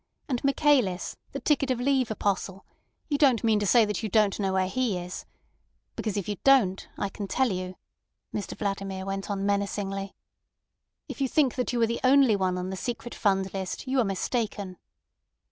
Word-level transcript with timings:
And 0.27 0.43
Michaelis, 0.43 1.15
the 1.31 1.39
ticket 1.39 1.69
of 1.69 1.79
leave 1.79 2.09
apostle—you 2.09 3.19
don't 3.19 3.43
mean 3.43 3.59
to 3.59 3.67
say 3.67 3.81
you 3.85 4.09
don't 4.09 4.39
know 4.39 4.51
where 4.51 4.67
he 4.67 4.97
is? 4.97 5.27
Because 5.95 6.17
if 6.17 6.27
you 6.27 6.37
don't, 6.43 6.87
I 6.97 7.07
can 7.07 7.27
tell 7.27 7.51
you," 7.51 7.75
Mr 8.33 8.57
Vladimir 8.57 9.05
went 9.05 9.29
on 9.29 9.45
menacingly. 9.45 10.15
"If 11.07 11.21
you 11.21 11.27
imagine 11.31 11.55
that 11.57 11.71
you 11.71 11.79
are 11.83 11.85
the 11.85 11.99
only 12.03 12.35
one 12.35 12.57
on 12.57 12.71
the 12.71 12.75
secret 12.77 13.13
fund 13.13 13.53
list, 13.53 13.85
you 13.87 13.99
are 13.99 14.03
mistaken." 14.03 14.77